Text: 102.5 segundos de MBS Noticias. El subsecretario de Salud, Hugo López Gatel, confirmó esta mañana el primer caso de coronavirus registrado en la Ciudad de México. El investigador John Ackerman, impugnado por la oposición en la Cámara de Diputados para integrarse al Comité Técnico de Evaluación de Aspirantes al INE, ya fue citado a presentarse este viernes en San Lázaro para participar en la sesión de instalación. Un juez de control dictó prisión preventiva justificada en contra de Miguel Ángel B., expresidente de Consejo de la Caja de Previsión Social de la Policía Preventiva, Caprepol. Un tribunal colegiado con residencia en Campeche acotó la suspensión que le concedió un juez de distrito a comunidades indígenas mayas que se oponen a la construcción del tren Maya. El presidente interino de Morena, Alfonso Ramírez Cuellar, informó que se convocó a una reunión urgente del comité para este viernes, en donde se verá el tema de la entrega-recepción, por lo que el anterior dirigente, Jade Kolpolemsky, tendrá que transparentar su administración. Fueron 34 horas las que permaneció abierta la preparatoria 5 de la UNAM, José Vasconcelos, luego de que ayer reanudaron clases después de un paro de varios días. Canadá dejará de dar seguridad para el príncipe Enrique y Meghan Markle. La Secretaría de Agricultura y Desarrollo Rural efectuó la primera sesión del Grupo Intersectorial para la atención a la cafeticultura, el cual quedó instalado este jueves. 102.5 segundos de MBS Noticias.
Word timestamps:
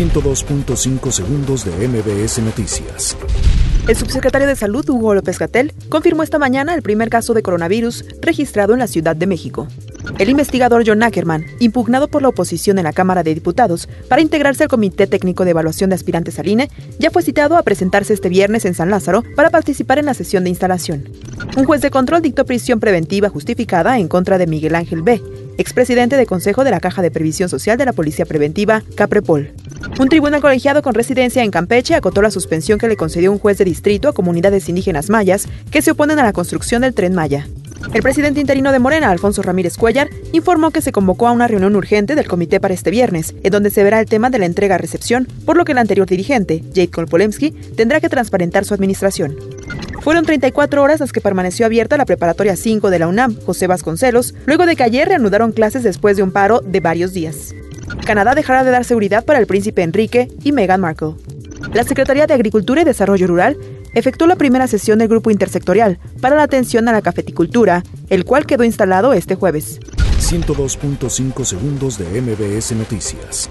102.5 0.00 1.10
segundos 1.10 1.66
de 1.66 1.86
MBS 1.86 2.38
Noticias. 2.38 3.18
El 3.86 3.94
subsecretario 3.94 4.48
de 4.48 4.56
Salud, 4.56 4.88
Hugo 4.88 5.12
López 5.12 5.38
Gatel, 5.38 5.74
confirmó 5.90 6.22
esta 6.22 6.38
mañana 6.38 6.74
el 6.74 6.80
primer 6.80 7.10
caso 7.10 7.34
de 7.34 7.42
coronavirus 7.42 8.06
registrado 8.22 8.72
en 8.72 8.78
la 8.78 8.86
Ciudad 8.86 9.14
de 9.14 9.26
México. 9.26 9.68
El 10.18 10.30
investigador 10.30 10.84
John 10.86 11.02
Ackerman, 11.02 11.44
impugnado 11.58 12.08
por 12.08 12.22
la 12.22 12.28
oposición 12.28 12.78
en 12.78 12.84
la 12.84 12.94
Cámara 12.94 13.22
de 13.22 13.34
Diputados 13.34 13.90
para 14.08 14.22
integrarse 14.22 14.62
al 14.62 14.70
Comité 14.70 15.06
Técnico 15.06 15.44
de 15.44 15.50
Evaluación 15.50 15.90
de 15.90 15.96
Aspirantes 15.96 16.38
al 16.38 16.48
INE, 16.48 16.70
ya 16.98 17.10
fue 17.10 17.22
citado 17.22 17.58
a 17.58 17.62
presentarse 17.62 18.14
este 18.14 18.30
viernes 18.30 18.64
en 18.64 18.72
San 18.72 18.88
Lázaro 18.88 19.22
para 19.36 19.50
participar 19.50 19.98
en 19.98 20.06
la 20.06 20.14
sesión 20.14 20.44
de 20.44 20.50
instalación. 20.50 21.10
Un 21.58 21.66
juez 21.66 21.82
de 21.82 21.90
control 21.90 22.22
dictó 22.22 22.46
prisión 22.46 22.80
preventiva 22.80 23.28
justificada 23.28 23.98
en 23.98 24.08
contra 24.08 24.38
de 24.38 24.46
Miguel 24.46 24.76
Ángel 24.76 25.02
B., 25.02 25.20
expresidente 25.60 26.16
de 26.16 26.26
Consejo 26.26 26.64
de 26.64 26.70
la 26.70 26.80
Caja 26.80 27.02
de 27.02 27.10
Previsión 27.10 27.48
Social 27.48 27.76
de 27.76 27.84
la 27.84 27.92
Policía 27.92 28.24
Preventiva, 28.24 28.82
Caprepol. 28.94 29.52
Un 29.98 30.08
tribunal 30.08 30.40
colegiado 30.40 30.82
con 30.82 30.94
residencia 30.94 31.42
en 31.42 31.50
Campeche 31.50 31.94
acotó 31.94 32.22
la 32.22 32.30
suspensión 32.30 32.78
que 32.78 32.88
le 32.88 32.96
concedió 32.96 33.30
un 33.30 33.38
juez 33.38 33.58
de 33.58 33.64
distrito 33.64 34.08
a 34.08 34.14
comunidades 34.14 34.68
indígenas 34.68 35.10
mayas 35.10 35.46
que 35.70 35.82
se 35.82 35.90
oponen 35.90 36.18
a 36.18 36.24
la 36.24 36.32
construcción 36.32 36.82
del 36.82 36.94
tren 36.94 37.14
Maya. 37.14 37.46
El 37.94 38.02
presidente 38.02 38.40
interino 38.40 38.72
de 38.72 38.78
Morena, 38.78 39.10
Alfonso 39.10 39.42
Ramírez 39.42 39.76
Cuellar, 39.76 40.08
informó 40.32 40.70
que 40.70 40.82
se 40.82 40.92
convocó 40.92 41.26
a 41.26 41.32
una 41.32 41.48
reunión 41.48 41.74
urgente 41.74 42.14
del 42.14 42.28
comité 42.28 42.60
para 42.60 42.74
este 42.74 42.90
viernes, 42.90 43.34
en 43.42 43.50
donde 43.50 43.70
se 43.70 43.82
verá 43.82 44.00
el 44.00 44.06
tema 44.06 44.30
de 44.30 44.38
la 44.38 44.46
entrega-recepción, 44.46 45.26
por 45.44 45.56
lo 45.56 45.64
que 45.64 45.72
el 45.72 45.78
anterior 45.78 46.06
dirigente, 46.06 46.62
Jade 46.68 46.90
Kolpolemsky, 46.90 47.50
tendrá 47.50 48.00
que 48.00 48.08
transparentar 48.08 48.64
su 48.64 48.74
administración. 48.74 49.36
Fueron 50.00 50.24
34 50.24 50.82
horas 50.82 51.00
las 51.00 51.12
que 51.12 51.20
permaneció 51.20 51.66
abierta 51.66 51.98
la 51.98 52.06
preparatoria 52.06 52.56
5 52.56 52.88
de 52.90 52.98
la 52.98 53.06
UNAM, 53.06 53.36
José 53.44 53.66
Vasconcelos, 53.66 54.34
luego 54.46 54.64
de 54.64 54.74
que 54.74 54.82
ayer 54.82 55.06
reanudaron 55.06 55.52
clases 55.52 55.82
después 55.82 56.16
de 56.16 56.22
un 56.22 56.32
paro 56.32 56.60
de 56.60 56.80
varios 56.80 57.12
días. 57.12 57.54
Canadá 58.06 58.34
dejará 58.34 58.64
de 58.64 58.70
dar 58.70 58.84
seguridad 58.84 59.24
para 59.24 59.38
el 59.38 59.46
príncipe 59.46 59.82
Enrique 59.82 60.28
y 60.42 60.52
Meghan 60.52 60.80
Markle. 60.80 61.14
La 61.74 61.84
Secretaría 61.84 62.26
de 62.26 62.34
Agricultura 62.34 62.80
y 62.80 62.84
Desarrollo 62.84 63.26
Rural 63.26 63.58
efectuó 63.94 64.26
la 64.26 64.36
primera 64.36 64.66
sesión 64.66 64.98
del 64.98 65.08
Grupo 65.08 65.30
Intersectorial 65.30 65.98
para 66.20 66.36
la 66.36 66.44
atención 66.44 66.88
a 66.88 66.92
la 66.92 67.02
cafeticultura, 67.02 67.82
el 68.08 68.24
cual 68.24 68.46
quedó 68.46 68.64
instalado 68.64 69.12
este 69.12 69.34
jueves. 69.34 69.80
102.5 70.18 71.44
segundos 71.44 71.98
de 71.98 72.20
MBS 72.20 72.72
Noticias. 72.72 73.50